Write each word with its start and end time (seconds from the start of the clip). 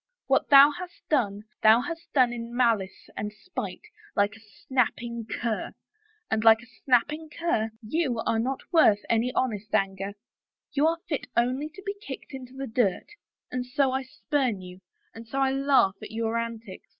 What 0.25 0.49
thou 0.49 0.71
hast 0.71 1.07
done 1.11 1.43
thou 1.61 1.81
hast 1.81 2.11
done 2.11 2.33
in 2.33 2.55
malice 2.57 3.07
and 3.15 3.31
spite, 3.31 3.83
like 4.15 4.35
a 4.35 4.39
snapping 4.39 5.27
cur, 5.27 5.73
and, 6.31 6.43
like 6.43 6.63
a 6.63 6.81
snapping 6.83 7.29
cur, 7.29 7.69
you 7.85 8.17
are 8.25 8.39
not 8.39 8.61
worth 8.73 9.01
an 9.11 9.29
honest 9.35 9.75
anger; 9.75 10.15
you 10.73 10.87
are 10.87 10.97
fit 11.07 11.27
only 11.37 11.69
to 11.69 11.83
be 11.85 11.93
kicked 12.01 12.33
into 12.33 12.53
the 12.55 12.65
dirt 12.65 13.09
and 13.51 13.63
so 13.63 13.91
I 13.91 14.01
spurn 14.01 14.59
you, 14.61 14.81
and 15.13 15.27
so 15.27 15.37
I 15.39 15.51
laugh 15.51 15.97
at 16.01 16.09
your 16.09 16.35
antics 16.35 16.87